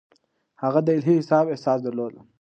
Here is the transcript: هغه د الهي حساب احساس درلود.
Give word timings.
هغه 0.63 0.79
د 0.83 0.87
الهي 0.97 1.15
حساب 1.19 1.45
احساس 1.53 1.79
درلود. 1.83 2.13